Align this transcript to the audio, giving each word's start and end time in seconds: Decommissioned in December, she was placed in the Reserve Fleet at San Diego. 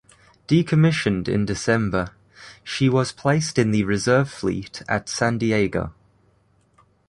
Decommissioned 0.47 1.27
in 1.27 1.45
December, 1.45 2.09
she 2.63 2.89
was 2.89 3.11
placed 3.11 3.59
in 3.59 3.69
the 3.69 3.83
Reserve 3.83 4.31
Fleet 4.31 4.81
at 4.89 5.07
San 5.07 5.37
Diego. 5.37 5.93